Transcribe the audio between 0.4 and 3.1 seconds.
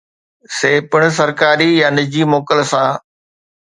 سي پڻ سرڪاري يا نجي موڪل سان